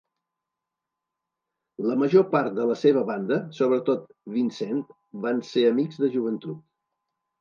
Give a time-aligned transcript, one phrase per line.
[1.87, 4.07] La major part de la seva banda, sobretot
[4.39, 4.83] Vincent,
[5.27, 6.65] van ser amics de joventut.